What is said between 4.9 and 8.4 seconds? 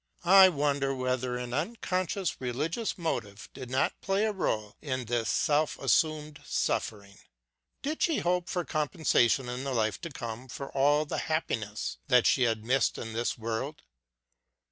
this self assumed suffering. Did 194 LOOKING BACKWARD she